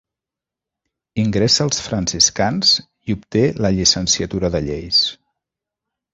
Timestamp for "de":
4.57-4.65